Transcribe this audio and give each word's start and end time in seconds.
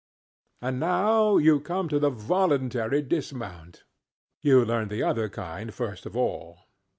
And 0.63 0.79
now 0.79 1.37
you 1.37 1.59
come 1.59 1.87
to 1.89 1.99
the 1.99 2.09
voluntary 2.09 3.03
dismount; 3.03 3.83
you 4.41 4.65
learned 4.65 4.89
the 4.89 5.03
other 5.03 5.29
kind 5.29 5.71
first 5.71 6.07
of 6.07 6.17
all. 6.17 6.65